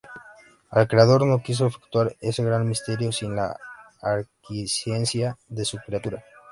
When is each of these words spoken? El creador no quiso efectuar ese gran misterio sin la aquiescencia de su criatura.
El 0.71 0.87
creador 0.87 1.25
no 1.27 1.43
quiso 1.43 1.67
efectuar 1.67 2.15
ese 2.21 2.43
gran 2.43 2.67
misterio 2.67 3.11
sin 3.11 3.35
la 3.35 3.55
aquiescencia 4.01 5.37
de 5.47 5.63
su 5.63 5.77
criatura. 5.77 6.25